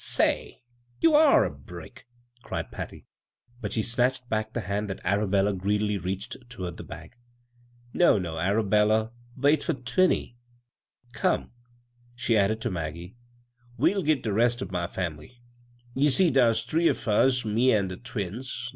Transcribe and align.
"Say, 0.03 0.63
you 0.99 1.13
are 1.13 1.45
a 1.45 1.51
brick," 1.51 2.07
cried 2.41 2.71
Patty; 2.71 3.05
but 3.61 3.71
she 3.71 3.83
snatched 3.83 4.27
back 4.29 4.51
the 4.51 4.61
hand 4.61 4.89
that 4.89 4.99
Arabella 5.05 5.53
greedily 5.53 5.99
reached 5.99 6.37
toward 6.49 6.77
the 6.77 6.83
bag." 6.83 7.13
No, 7.93 8.17
no, 8.17 8.39
Arabella, 8.39 9.11
wait 9.37 9.61
for 9.63 9.75
twinnie! 9.75 10.37
Come," 11.13 11.51
she 12.15 12.35
added 12.35 12.61
to 12.61 12.71
Maggie," 12.71 13.15
we'll 13.77 14.01
git 14.01 14.23
de 14.23 14.33
rest 14.33 14.63
o' 14.63 14.67
my 14.71 14.87
fam'ly, 14.87 15.37
Ye 15.93 16.09
see 16.09 16.31
dar's 16.31 16.63
three 16.63 16.87
of 16.87 17.07
us, 17.07 17.45
me 17.45 17.71
an' 17.71 17.89
de 17.89 17.97
twins. 17.97 18.69